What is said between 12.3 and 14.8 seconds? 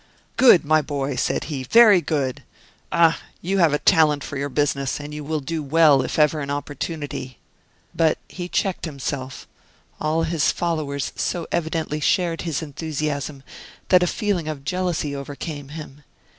his enthusiasm that a feeling of